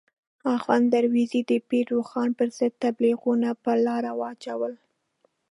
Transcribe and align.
اخوند 0.55 0.85
درویزه 0.93 1.39
د 1.51 1.51
پیر 1.69 1.85
روښان 1.95 2.29
پر 2.37 2.47
ضد 2.57 2.73
تبلیغونه 2.83 3.49
په 3.63 3.71
لاره 3.85 4.11
واچول. 4.19 4.73